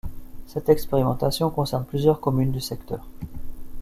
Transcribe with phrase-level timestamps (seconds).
[0.47, 3.05] Cette expérimentation concerne plusieurs communes du secteur.